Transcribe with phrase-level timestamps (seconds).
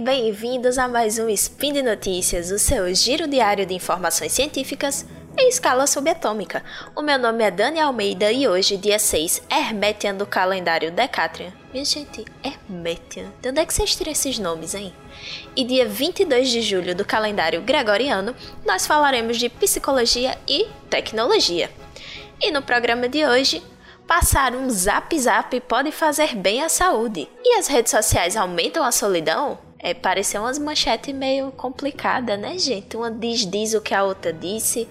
[0.00, 5.04] bem-vindos a mais um Spin de Notícias, o seu giro diário de informações científicas
[5.36, 6.64] em escala subatômica.
[6.96, 11.52] O meu nome é Dani Almeida e hoje, dia 6, Hermetian do calendário Decatrian.
[11.70, 14.94] Minha gente, Hermetian, de onde é que vocês tiram esses nomes, hein?
[15.54, 21.70] E dia 22 de julho do calendário Gregoriano, nós falaremos de psicologia e tecnologia.
[22.40, 23.62] E no programa de hoje,
[24.06, 27.28] passar um zap zap pode fazer bem à saúde.
[27.44, 29.69] E as redes sociais aumentam a solidão?
[29.82, 32.98] É, pareceu umas manchetes meio complicada, né, gente?
[32.98, 34.86] Uma diz diz o que a outra disse.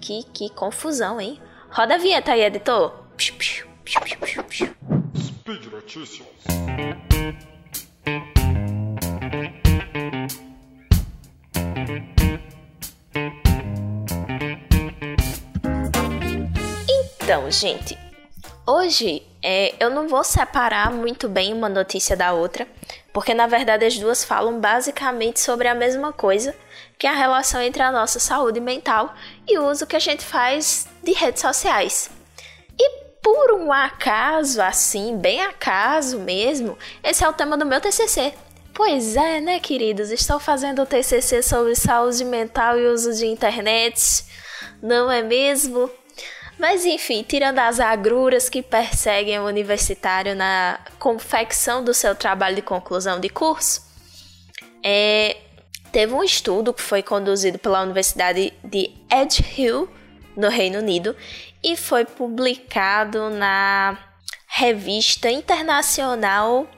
[0.00, 1.38] Que, que confusão, hein?
[1.70, 2.94] Roda a vinheta aí, editor.
[3.20, 3.64] Speed
[5.70, 6.26] Notícias.
[17.22, 17.98] Então, gente,
[18.66, 22.66] hoje é, eu não vou separar muito bem uma notícia da outra,
[23.12, 26.54] porque na verdade as duas falam basicamente sobre a mesma coisa,
[26.98, 29.14] que é a relação entre a nossa saúde mental
[29.46, 32.10] e o uso que a gente faz de redes sociais.
[32.78, 32.90] E
[33.22, 38.34] por um acaso, assim, bem acaso mesmo, esse é o tema do meu TCC.
[38.74, 40.10] Pois é, né, queridos?
[40.10, 44.24] Estou fazendo o TCC sobre saúde mental e uso de internet,
[44.82, 45.90] não é mesmo?
[46.62, 52.62] Mas enfim, tirando as agruras que perseguem o universitário na confecção do seu trabalho de
[52.62, 53.82] conclusão de curso,
[54.80, 55.38] é,
[55.90, 59.88] teve um estudo que foi conduzido pela Universidade de Edge Hill,
[60.36, 61.16] no Reino Unido,
[61.64, 63.98] e foi publicado na
[64.46, 66.68] Revista Internacional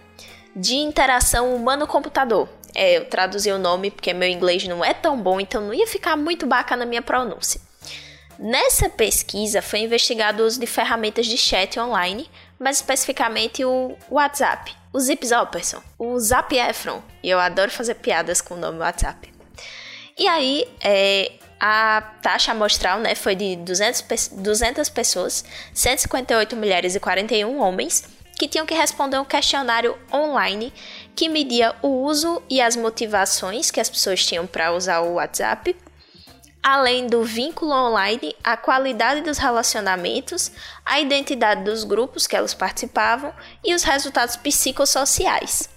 [0.56, 2.48] de Interação Humano-Computador.
[2.74, 5.86] É, eu traduzi o nome porque meu inglês não é tão bom, então não ia
[5.86, 7.60] ficar muito bacana na minha pronúncia.
[8.38, 14.74] Nessa pesquisa foi investigado o uso de ferramentas de chat online, mais especificamente o WhatsApp,
[14.92, 19.32] o Zipzopperson, o Zap Efron, e eu adoro fazer piadas com o nome WhatsApp.
[20.18, 27.00] E aí, é, a taxa amostral né, foi de 200, 200 pessoas, 158 mulheres e
[27.00, 28.04] 41 homens,
[28.36, 30.72] que tinham que responder um questionário online
[31.14, 35.76] que media o uso e as motivações que as pessoas tinham para usar o WhatsApp
[36.64, 40.50] além do vínculo online, a qualidade dos relacionamentos,
[40.82, 45.68] a identidade dos grupos que elas participavam e os resultados psicossociais.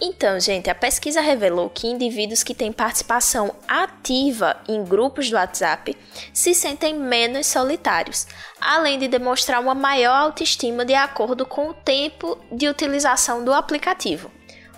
[0.00, 5.94] Então, gente, a pesquisa revelou que indivíduos que têm participação ativa em grupos do WhatsApp
[6.32, 8.26] se sentem menos solitários,
[8.58, 14.30] além de demonstrar uma maior autoestima de acordo com o tempo de utilização do aplicativo.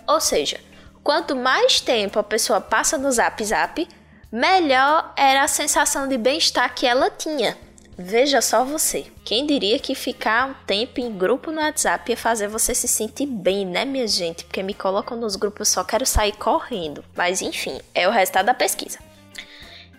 [0.09, 0.59] Ou seja,
[1.05, 3.87] quanto mais tempo a pessoa passa no Zap Zap,
[4.33, 7.57] melhor era a sensação de bem-estar que ela tinha.
[7.97, 9.05] Veja só você.
[9.23, 13.27] Quem diria que ficar um tempo em grupo no WhatsApp ia fazer você se sentir
[13.27, 14.45] bem, né, minha gente?
[14.45, 17.05] Porque me colocam nos grupos só quero sair correndo.
[17.15, 18.99] Mas enfim, é o resultado da pesquisa.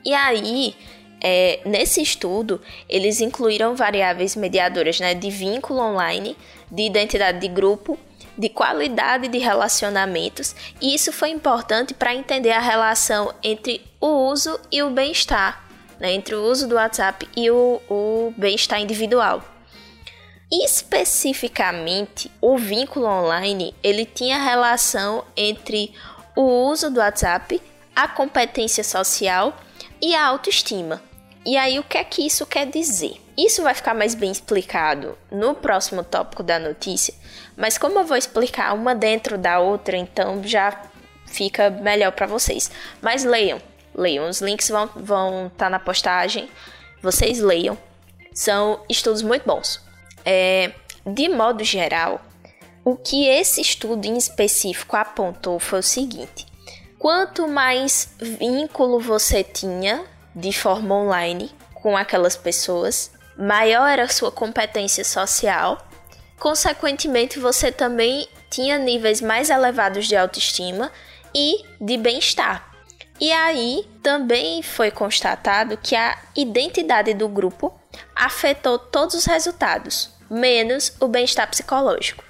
[0.04, 0.76] E aí,
[1.22, 6.36] é, nesse estudo, eles incluíram variáveis mediadoras né, de vínculo online,
[6.70, 7.98] de identidade de grupo
[8.38, 14.60] de qualidade de relacionamentos, e isso foi importante para entender a relação entre o uso
[14.72, 15.64] e o bem-estar,
[16.00, 19.44] né, entre o uso do WhatsApp e o, o bem-estar individual.
[20.52, 25.94] Especificamente, o vínculo online ele tinha relação entre
[26.36, 27.60] o uso do WhatsApp,
[27.96, 29.58] a competência social
[30.02, 31.02] e a autoestima.
[31.46, 33.23] E aí, o que é que isso quer dizer?
[33.38, 37.14] Isso vai ficar mais bem explicado no próximo tópico da notícia,
[37.58, 40.80] mas como eu vou explicar uma dentro da outra, então já
[41.26, 42.70] fica melhor para vocês.
[43.02, 43.60] Mas leiam,
[43.96, 46.50] leiam, os links vão estar vão tá na postagem,
[47.02, 47.78] vocês leiam,
[48.34, 49.82] são estudos muito bons.
[50.24, 50.72] É,
[51.06, 52.22] de modo geral,
[52.86, 56.46] o que esse estudo em específico apontou foi o seguinte:
[57.00, 60.06] quanto mais vínculo você tinha
[60.36, 65.88] de forma online com aquelas pessoas, maior era a sua competência social.
[66.40, 70.92] Consequentemente, você também tinha níveis mais elevados de autoestima
[71.34, 72.72] e de bem-estar.
[73.20, 77.74] E aí também foi constatado que a identidade do grupo
[78.16, 82.24] afetou todos os resultados, menos o bem-estar psicológico.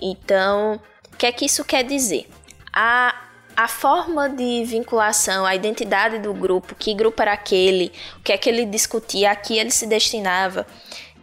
[0.00, 0.80] Então,
[1.12, 2.28] o que é que isso quer dizer?
[2.72, 3.27] A
[3.58, 8.38] a forma de vinculação, a identidade do grupo, que grupo era aquele, o que é
[8.38, 10.64] que ele discutia, a que ele se destinava,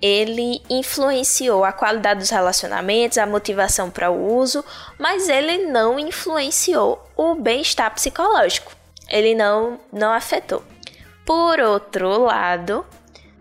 [0.02, 4.66] ele influenciou a qualidade dos relacionamentos, a motivação para o uso,
[5.00, 8.76] mas ele não influenciou o bem-estar psicológico.
[9.08, 10.62] Ele não, não afetou.
[11.26, 12.86] Por outro lado,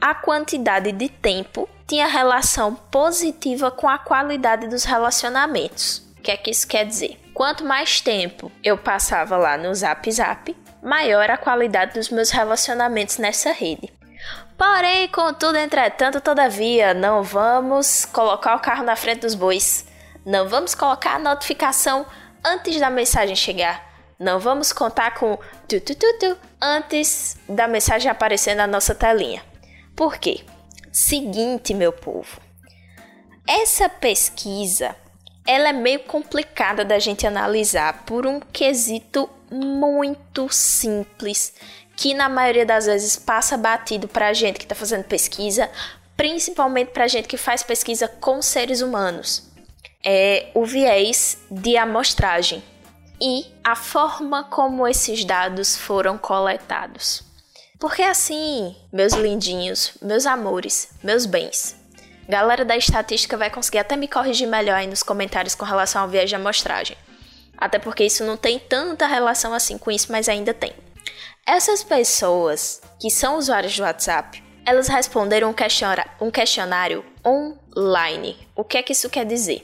[0.01, 5.99] a quantidade de tempo tinha relação positiva com a qualidade dos relacionamentos.
[6.17, 7.24] O que é que isso quer dizer?
[7.35, 13.19] Quanto mais tempo eu passava lá no Zap Zap, maior a qualidade dos meus relacionamentos
[13.19, 13.93] nessa rede.
[14.57, 19.85] Porém, contudo, entretanto, todavia, não vamos colocar o carro na frente dos bois.
[20.25, 22.07] Não vamos colocar a notificação
[22.43, 23.85] antes da mensagem chegar.
[24.19, 25.37] Não vamos contar com
[25.69, 29.43] tu, tu, tu, tu antes da mensagem aparecer na nossa telinha.
[29.97, 30.45] Por quê?
[30.93, 32.41] Seguinte, meu povo.
[33.47, 34.95] Essa pesquisa,
[35.47, 41.53] ela é meio complicada da gente analisar por um quesito muito simples
[41.97, 45.71] que na maioria das vezes passa batido para a gente que está fazendo pesquisa,
[46.17, 49.51] principalmente para a gente que faz pesquisa com seres humanos.
[50.05, 52.63] É o viés de amostragem
[53.21, 57.23] e a forma como esses dados foram coletados.
[57.79, 61.77] Porque assim, meus lindinhos, meus amores, meus bens,
[62.29, 66.09] galera da estatística vai conseguir até me corrigir melhor aí nos comentários com relação ao
[66.09, 66.97] viés de amostragem.
[67.57, 70.73] Até porque isso não tem tanta relação assim com isso, mas ainda tem.
[71.47, 75.55] Essas pessoas que são usuários do WhatsApp, elas responderam
[76.21, 78.37] um questionário online.
[78.57, 79.63] O que é que isso quer dizer?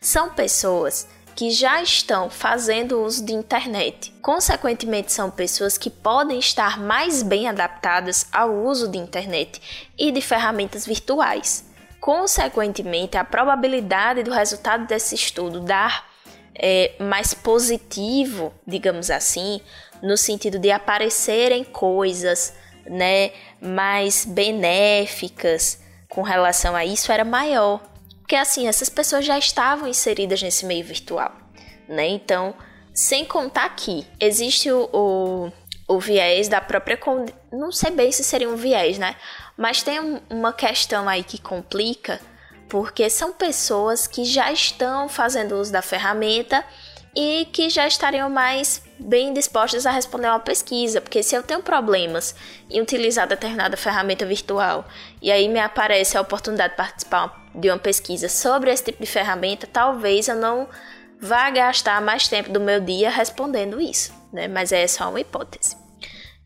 [0.00, 4.10] São pessoas que já estão fazendo uso de internet.
[4.22, 10.20] Consequentemente, são pessoas que podem estar mais bem adaptadas ao uso de internet e de
[10.20, 11.64] ferramentas virtuais.
[12.06, 16.08] Consequentemente, a probabilidade do resultado desse estudo dar
[16.54, 19.60] é, mais positivo, digamos assim,
[20.00, 22.54] no sentido de aparecerem coisas,
[22.84, 27.80] né, mais benéficas com relação a isso era maior.
[28.20, 31.32] Porque assim, essas pessoas já estavam inseridas nesse meio virtual,
[31.88, 32.06] né?
[32.06, 32.54] Então,
[32.94, 35.52] sem contar que existe o, o,
[35.88, 37.00] o viés da própria.
[37.50, 39.16] Não sei bem se seria um viés, né?
[39.56, 42.20] Mas tem uma questão aí que complica,
[42.68, 46.64] porque são pessoas que já estão fazendo uso da ferramenta
[47.14, 51.62] e que já estariam mais bem dispostas a responder uma pesquisa, porque se eu tenho
[51.62, 52.34] problemas
[52.68, 54.84] em utilizar determinada ferramenta virtual
[55.22, 59.08] e aí me aparece a oportunidade de participar de uma pesquisa sobre esse tipo de
[59.08, 60.68] ferramenta, talvez eu não
[61.18, 64.46] vá gastar mais tempo do meu dia respondendo isso, né?
[64.46, 65.85] Mas é só uma hipótese.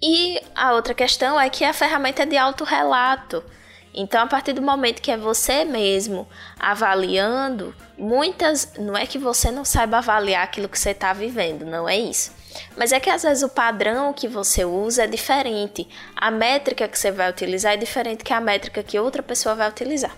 [0.02, 3.44] E a outra questão é que a ferramenta é de autorrelato.
[3.93, 8.73] Então, a partir do momento que é você mesmo avaliando, muitas.
[8.79, 12.32] Não é que você não saiba avaliar aquilo que você está vivendo, não é isso.
[12.76, 15.88] Mas é que às vezes o padrão que você usa é diferente.
[16.14, 19.69] A métrica que você vai utilizar é diferente que a métrica que outra pessoa vai
[19.69, 20.17] utilizar.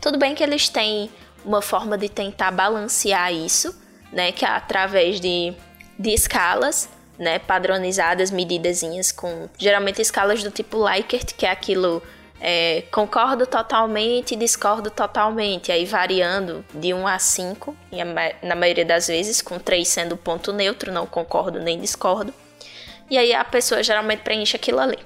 [0.00, 1.10] Tudo bem que eles têm
[1.44, 3.76] uma forma de tentar balancear isso,
[4.12, 4.30] né?
[4.30, 5.54] Que é através de,
[5.98, 7.38] de escalas, né?
[7.38, 12.02] Padronizadas, medidazinhas com geralmente escalas do tipo Likert, que é aquilo
[12.40, 17.76] é, concordo totalmente, discordo totalmente, aí variando de 1 a 5,
[18.42, 22.32] na maioria das vezes, com 3 sendo ponto neutro, não concordo nem discordo.
[23.10, 24.98] E aí a pessoa geralmente preenche aquilo ali.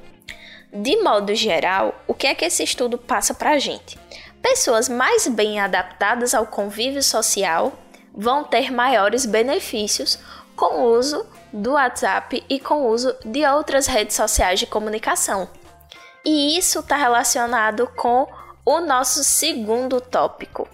[0.73, 3.99] De modo geral, o que é que esse estudo passa pra gente?
[4.41, 7.73] Pessoas mais bem adaptadas ao convívio social
[8.15, 10.19] vão ter maiores benefícios
[10.57, 15.49] com o uso do WhatsApp e com o uso de outras redes sociais de comunicação,
[16.25, 18.27] e isso está relacionado com
[18.65, 20.69] o nosso segundo tópico.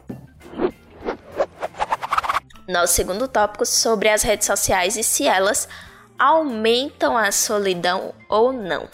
[2.68, 5.66] Nosso segundo tópico sobre as redes sociais e se elas
[6.18, 8.88] aumentam a solidão ou não.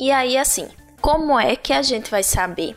[0.00, 0.68] E aí, assim,
[1.02, 2.74] como é que a gente vai saber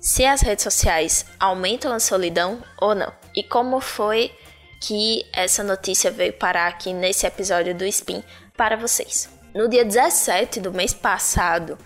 [0.00, 3.12] se as redes sociais aumentam a solidão ou não?
[3.34, 4.34] E como foi
[4.80, 8.22] que essa notícia veio parar aqui nesse episódio do Spin
[8.56, 9.28] para vocês?
[9.54, 11.78] No dia 17 do mês passado,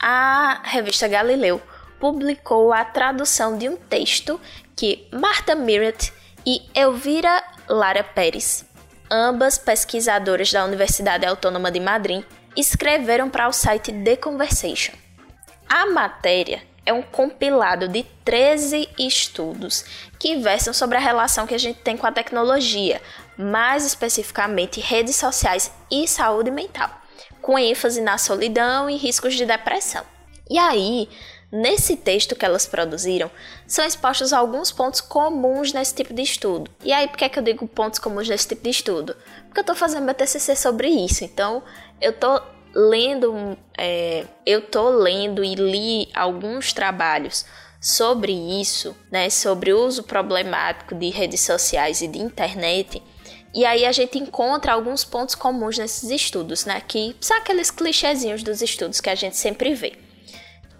[0.00, 1.60] a revista Galileu
[1.98, 4.40] publicou a tradução de um texto
[4.74, 6.12] que Martha Mirret
[6.44, 8.64] e Elvira Lara Pérez,
[9.10, 12.24] ambas pesquisadoras da Universidade Autônoma de Madrid,
[12.56, 14.94] escreveram para o site The Conversation.
[15.68, 19.84] A matéria é um compilado de 13 estudos
[20.18, 23.02] que versam sobre a relação que a gente tem com a tecnologia,
[23.36, 27.02] mais especificamente redes sociais e saúde mental
[27.46, 30.04] com ênfase na solidão e riscos de depressão.
[30.50, 31.08] E aí,
[31.50, 33.30] nesse texto que elas produziram,
[33.68, 36.68] são expostos alguns pontos comuns nesse tipo de estudo.
[36.82, 39.16] E aí, por que, é que eu digo pontos comuns nesse tipo de estudo?
[39.44, 41.62] Porque eu estou fazendo meu TCC sobre isso, então
[42.00, 42.42] eu estou
[42.76, 47.46] lendo, é, eu tô lendo e li alguns trabalhos
[47.80, 53.02] sobre isso, né, sobre o uso problemático de redes sociais e de internet
[53.56, 56.82] e aí a gente encontra alguns pontos comuns nesses estudos, né?
[56.86, 59.94] Que são aqueles clichêzinhos dos estudos que a gente sempre vê.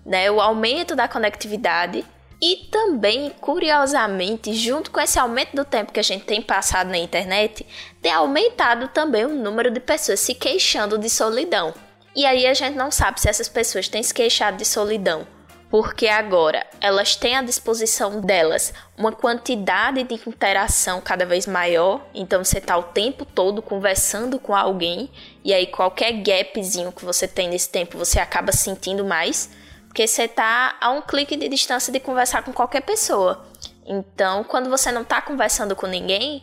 [0.04, 0.30] Né?
[0.30, 2.04] O aumento da conectividade
[2.40, 6.98] E também, curiosamente, junto com esse aumento do tempo que a gente tem passado na
[6.98, 7.66] internet,
[8.02, 11.72] tem aumentado também o número de pessoas se queixando de solidão.
[12.16, 15.26] E aí a gente não sabe se essas pessoas têm se queixado de solidão
[15.68, 22.44] porque agora elas têm à disposição delas uma quantidade de interação cada vez maior, então
[22.44, 25.10] você está o tempo todo conversando com alguém,
[25.44, 29.50] e aí qualquer gapzinho que você tem nesse tempo você acaba sentindo mais
[29.86, 33.46] porque você está a um clique de distância de conversar com qualquer pessoa.
[33.86, 36.42] Então, quando você não está conversando com ninguém,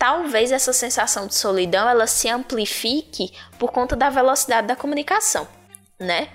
[0.00, 5.46] talvez essa sensação de solidão ela se amplifique por conta da velocidade da comunicação,
[5.98, 6.28] né?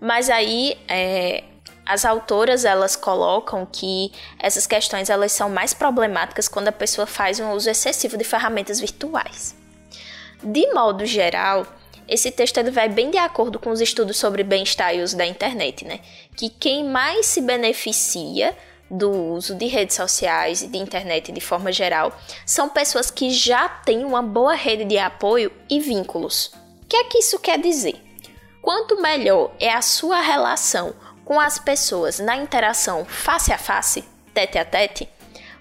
[0.00, 1.44] Mas aí é,
[1.86, 7.38] as autoras elas colocam que essas questões elas são mais problemáticas quando a pessoa faz
[7.38, 9.54] um uso excessivo de ferramentas virtuais.
[10.42, 11.68] De modo geral,
[12.08, 15.24] esse texto ele vai bem de acordo com os estudos sobre bem-estar e uso da
[15.24, 16.00] internet, né?
[16.36, 18.56] Que quem mais se beneficia
[18.90, 23.68] do uso de redes sociais e de internet de forma geral são pessoas que já
[23.68, 26.52] têm uma boa rede de apoio e vínculos.
[26.82, 28.00] O que é que isso quer dizer?
[28.60, 34.58] Quanto melhor é a sua relação com as pessoas na interação face a face, tete
[34.58, 35.08] a tete,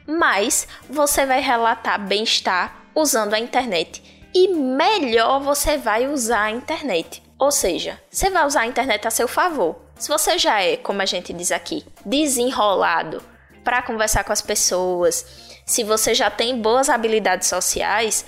[0.06, 4.04] mais você vai relatar bem-estar usando a internet
[4.34, 7.23] e melhor você vai usar a internet.
[7.44, 9.76] Ou seja, você vai usar a internet a seu favor.
[9.98, 13.22] Se você já é, como a gente diz aqui, desenrolado
[13.66, 18.26] para conversar com as pessoas, se você já tem boas habilidades sociais,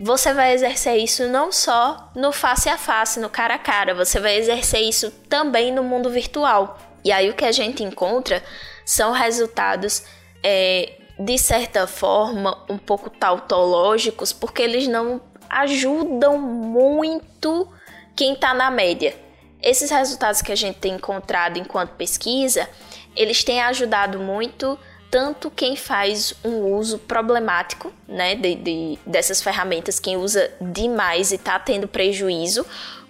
[0.00, 4.18] você vai exercer isso não só no face a face, no cara a cara, você
[4.18, 6.76] vai exercer isso também no mundo virtual.
[7.04, 8.42] E aí o que a gente encontra
[8.84, 10.02] são resultados
[10.42, 17.72] é, de certa forma um pouco tautológicos, porque eles não ajudam muito
[18.16, 19.14] quem está na média.
[19.62, 22.68] Esses resultados que a gente tem encontrado enquanto pesquisa,
[23.14, 24.78] eles têm ajudado muito
[25.10, 31.36] tanto quem faz um uso problemático né, de, de dessas ferramentas, quem usa demais e
[31.36, 32.66] está tendo prejuízo,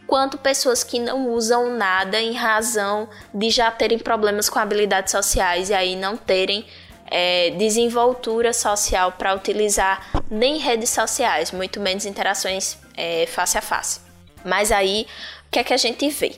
[0.06, 5.70] quanto pessoas que não usam nada em razão de já terem problemas com habilidades sociais
[5.70, 6.66] e aí não terem
[7.10, 14.05] é, desenvoltura social para utilizar nem redes sociais, muito menos interações é, face a face.
[14.44, 15.06] Mas aí,
[15.46, 16.36] o que é que a gente vê?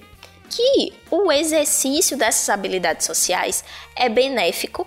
[0.50, 3.64] Que o exercício dessas habilidades sociais
[3.94, 4.86] é benéfico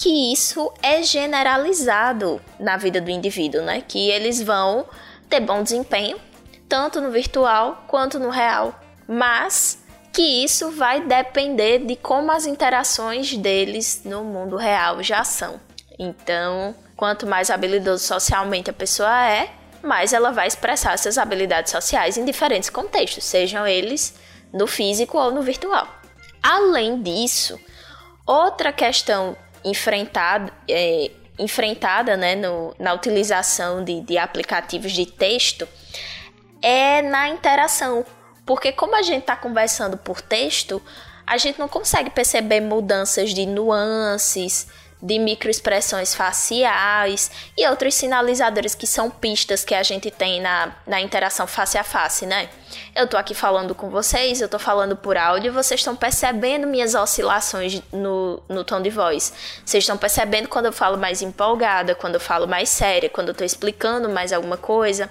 [0.00, 3.82] que isso é generalizado na vida do indivíduo, né?
[3.86, 4.86] Que eles vão
[5.28, 6.18] ter bom desempenho,
[6.66, 8.74] tanto no virtual quanto no real.
[9.06, 9.78] Mas
[10.10, 15.60] que isso vai depender de como as interações deles no mundo real já são.
[15.98, 19.50] Então, quanto mais habilidoso socialmente a pessoa é,
[19.82, 24.14] mais ela vai expressar essas habilidades sociais em diferentes contextos, sejam eles
[24.52, 25.88] no físico ou no virtual.
[26.42, 27.58] Além disso,
[28.26, 35.68] outra questão enfrentada, é, enfrentada né, no, na utilização de, de aplicativos de texto
[36.62, 38.04] é na interação
[38.50, 40.82] porque como a gente está conversando por texto,
[41.24, 44.66] a gente não consegue perceber mudanças de nuances,
[45.02, 51.00] de microexpressões faciais e outros sinalizadores que são pistas que a gente tem na, na
[51.00, 52.50] interação face a face, né?
[52.94, 56.94] Eu tô aqui falando com vocês, eu tô falando por áudio, vocês estão percebendo minhas
[56.94, 59.32] oscilações no, no tom de voz.
[59.64, 63.34] Vocês estão percebendo quando eu falo mais empolgada, quando eu falo mais séria, quando eu
[63.34, 65.10] tô explicando mais alguma coisa.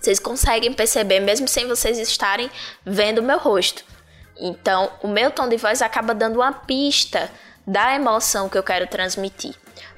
[0.00, 2.50] Vocês conseguem perceber mesmo sem vocês estarem
[2.84, 3.84] vendo o meu rosto.
[4.38, 7.30] Então, o meu tom de voz acaba dando uma pista
[7.66, 9.54] da emoção que eu quero transmitir.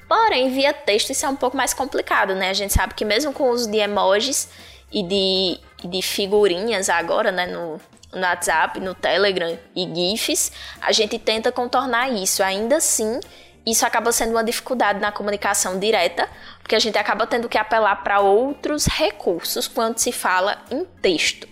[0.07, 2.49] Porém, via texto isso é um pouco mais complicado, né?
[2.49, 4.49] A gente sabe que mesmo com o uso de emojis
[4.91, 7.79] e de, de figurinhas agora, né, no,
[8.11, 12.41] no WhatsApp, no Telegram e GIFs, a gente tenta contornar isso.
[12.41, 13.19] Ainda assim,
[13.65, 16.27] isso acaba sendo uma dificuldade na comunicação direta,
[16.59, 21.47] porque a gente acaba tendo que apelar para outros recursos quando se fala em texto.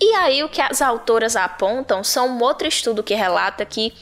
[0.00, 3.92] E aí o que as autoras apontam são um outro estudo que relata que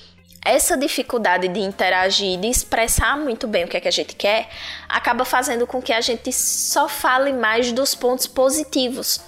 [0.49, 4.49] essa dificuldade de interagir, de expressar muito bem o que é que a gente quer,
[4.89, 9.21] acaba fazendo com que a gente só fale mais dos pontos positivos,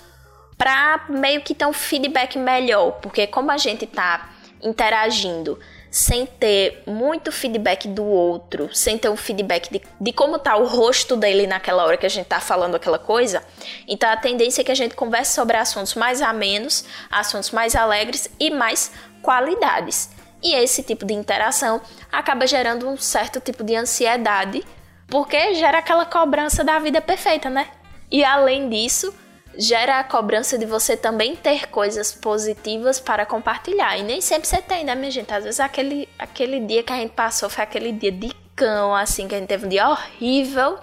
[0.56, 4.30] para meio que ter um feedback melhor, porque como a gente está
[4.62, 5.58] interagindo
[5.90, 10.66] sem ter muito feedback do outro, sem ter um feedback de, de como tá o
[10.66, 13.42] rosto dele naquela hora que a gente tá falando aquela coisa.
[13.86, 18.28] Então a tendência é que a gente converse sobre assuntos mais amenos, assuntos mais alegres
[18.38, 20.10] e mais qualidades.
[20.42, 21.80] E esse tipo de interação
[22.12, 24.64] acaba gerando um certo tipo de ansiedade,
[25.08, 27.66] porque gera aquela cobrança da vida perfeita, né?
[28.10, 29.12] E além disso,
[29.56, 33.98] gera a cobrança de você também ter coisas positivas para compartilhar.
[33.98, 35.32] E nem sempre você tem, né, minha gente?
[35.34, 39.26] Às vezes aquele, aquele dia que a gente passou foi aquele dia de cão, assim,
[39.26, 40.78] que a gente teve um dia horrível.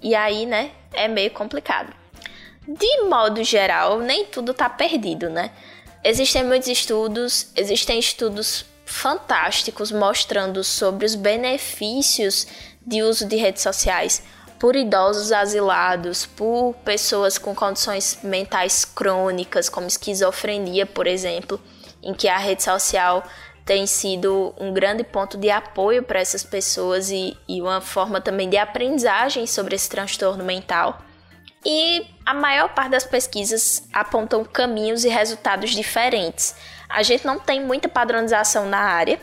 [0.00, 1.92] E aí, né, é meio complicado.
[2.66, 5.50] De modo geral, nem tudo tá perdido, né?
[6.04, 12.46] Existem muitos estudos, existem estudos fantásticos mostrando sobre os benefícios
[12.80, 14.22] de uso de redes sociais
[14.58, 21.60] por idosos asilados, por pessoas com condições mentais crônicas, como esquizofrenia, por exemplo,
[22.02, 23.22] em que a rede social
[23.66, 28.48] tem sido um grande ponto de apoio para essas pessoas e, e uma forma também
[28.48, 31.02] de aprendizagem sobre esse transtorno mental.
[31.64, 36.54] E a maior parte das pesquisas apontam caminhos e resultados diferentes.
[36.88, 39.20] A gente não tem muita padronização na área,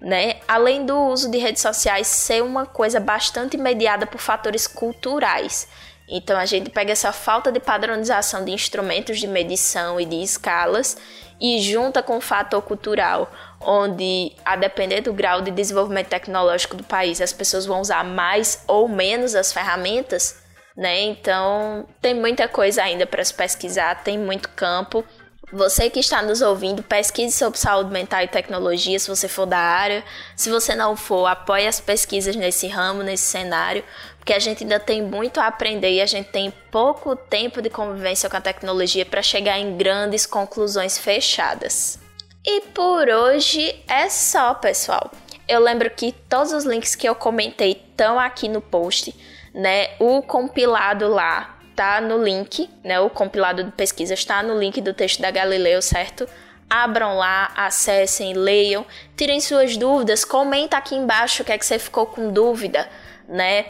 [0.00, 0.36] né?
[0.46, 5.68] Além do uso de redes sociais ser uma coisa bastante mediada por fatores culturais.
[6.08, 10.96] Então a gente pega essa falta de padronização de instrumentos de medição e de escalas
[11.40, 13.30] e junta com o fator cultural,
[13.60, 18.64] onde a depender do grau de desenvolvimento tecnológico do país, as pessoas vão usar mais
[18.66, 20.40] ou menos as ferramentas,
[20.76, 21.00] né?
[21.00, 25.04] Então tem muita coisa ainda para se pesquisar, tem muito campo.
[25.52, 29.58] Você que está nos ouvindo, pesquise sobre saúde mental e tecnologia, se você for da
[29.58, 30.02] área.
[30.34, 33.84] Se você não for, apoie as pesquisas nesse ramo, nesse cenário,
[34.18, 37.70] porque a gente ainda tem muito a aprender e a gente tem pouco tempo de
[37.70, 41.96] convivência com a tecnologia para chegar em grandes conclusões fechadas.
[42.44, 45.12] E por hoje é só, pessoal.
[45.48, 49.14] Eu lembro que todos os links que eu comentei estão aqui no post,
[49.54, 49.90] né?
[50.00, 52.98] O compilado lá tá no link, né?
[52.98, 56.26] O compilado de pesquisa está no link do texto da Galileu, certo?
[56.68, 58.84] Abram lá, acessem, leiam,
[59.16, 62.88] tirem suas dúvidas, comenta aqui embaixo o que é que você ficou com dúvida,
[63.28, 63.66] né?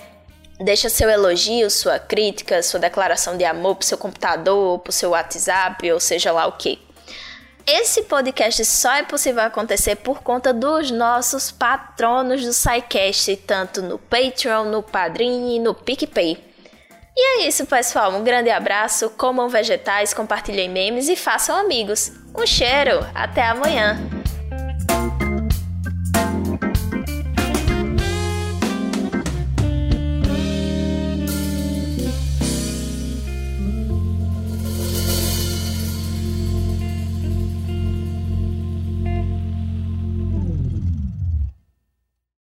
[0.59, 5.93] Deixa seu elogio, sua crítica, sua declaração de amor pro seu computador, pro seu WhatsApp,
[5.93, 6.79] ou seja lá o que.
[7.67, 13.99] Esse podcast só é possível acontecer por conta dos nossos patronos do SciCast, tanto no
[13.99, 16.46] Patreon, no Padrim e no PicPay.
[17.17, 18.13] E é isso, pessoal.
[18.13, 22.13] Um grande abraço, comam vegetais, compartilhem memes e façam amigos.
[22.37, 23.07] Um cheiro!
[23.15, 23.99] Até amanhã!